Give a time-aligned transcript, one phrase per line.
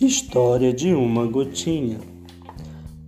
[0.00, 1.98] História de uma gotinha.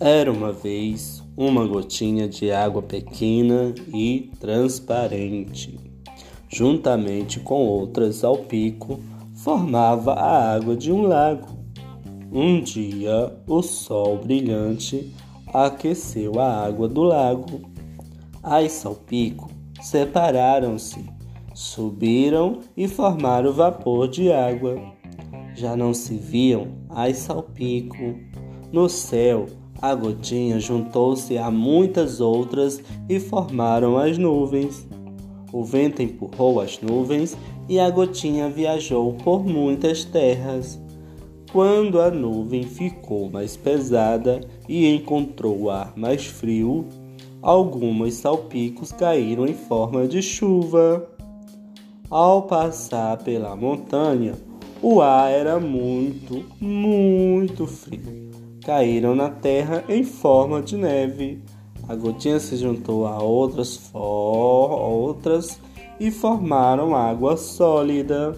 [0.00, 5.78] Era uma vez uma gotinha de água pequena e transparente.
[6.48, 8.98] Juntamente com outras ao pico,
[9.36, 11.46] formava a água de um lago.
[12.32, 15.14] Um dia, o sol brilhante
[15.46, 17.60] aqueceu a água do lago.
[18.42, 19.48] As salpico
[19.80, 21.08] separaram-se,
[21.54, 24.98] subiram e formaram vapor de água
[25.54, 28.14] já não se viam as salpico.
[28.72, 29.46] No céu,
[29.80, 34.86] a gotinha juntou-se a muitas outras e formaram as nuvens.
[35.52, 37.36] O vento empurrou as nuvens
[37.68, 40.80] e a gotinha viajou por muitas terras.
[41.52, 46.86] Quando a nuvem ficou mais pesada e encontrou o ar mais frio,
[47.42, 51.08] alguns salpicos caíram em forma de chuva.
[52.08, 54.34] Ao passar pela montanha,
[54.82, 58.30] o ar era muito, muito frio.
[58.64, 61.42] Caíram na terra em forma de neve.
[61.88, 65.60] A gotinha se juntou a outras, for, outras
[65.98, 68.36] e formaram água sólida.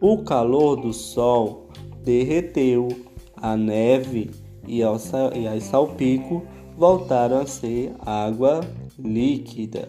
[0.00, 1.68] O calor do sol
[2.04, 2.88] derreteu
[3.36, 4.30] a neve
[4.66, 4.96] e, ao,
[5.34, 6.42] e as salpico
[6.76, 8.60] voltaram a ser água
[8.98, 9.88] líquida.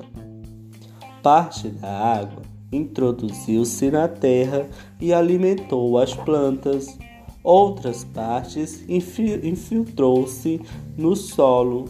[1.21, 4.67] Parte da água introduziu-se na terra
[4.99, 6.97] e alimentou as plantas.
[7.43, 10.61] Outras partes infiltrou-se
[10.97, 11.85] no solo.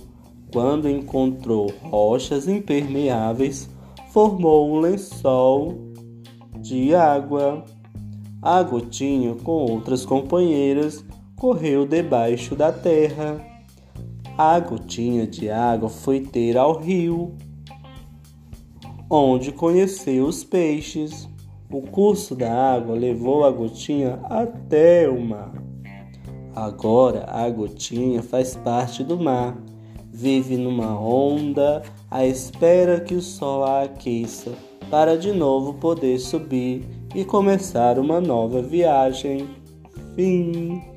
[0.52, 3.70] Quando encontrou rochas impermeáveis,
[4.12, 5.76] formou um lençol
[6.60, 7.66] de água.
[8.42, 11.04] A gotinha, com outras companheiras,
[11.36, 13.44] correu debaixo da terra.
[14.38, 17.36] A gotinha de água foi ter ao rio
[19.10, 21.28] onde conheceu os peixes.
[21.72, 25.54] O curso da água levou a gotinha até o mar.
[26.56, 29.58] Agora a gotinha faz parte do mar,
[30.12, 34.54] vive numa onda à espera que o sol a aqueça
[34.90, 39.48] para de novo poder subir e começar uma nova viagem.
[40.16, 40.97] Fim.